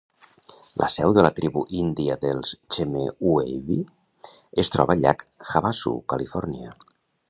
La 0.81 0.87
seu 0.93 1.13
de 1.17 1.25
la 1.25 1.31
tribu 1.39 1.63
índia 1.81 2.17
dels 2.25 2.55
Chemehuevi 2.77 3.79
es 4.65 4.75
troba 4.77 4.99
al 4.99 5.07
llac 5.07 5.27
Havasu, 5.53 5.99
Califòrnia. 6.17 6.79